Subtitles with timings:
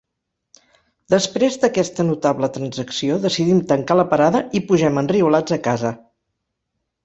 [1.13, 5.97] Després d'aquesta notable transacció decidim tancar la parada i pugem enriolats a casa.